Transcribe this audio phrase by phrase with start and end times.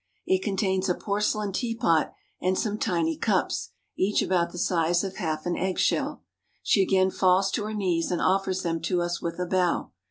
[0.25, 2.11] It contains a porcelain tea pot
[2.41, 6.23] and some tiny cups, each about the size of half an egg shell.
[6.63, 9.91] She again falls to her knees and offers them to us with a bow.